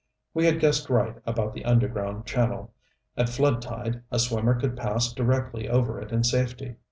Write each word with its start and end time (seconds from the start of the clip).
We 0.33 0.47
had 0.47 0.59
guessed 0.59 0.89
right 0.89 1.17
about 1.27 1.53
the 1.53 1.63
underground 1.63 2.25
channel. 2.25 2.73
At 3.15 3.29
flood 3.29 3.61
tide 3.61 4.01
a 4.09 4.17
swimmer 4.17 4.59
could 4.59 4.75
pass 4.75 5.13
directly 5.13 5.69
over 5.69 6.01
it 6.01 6.11
in 6.11 6.23
safety. 6.23 6.77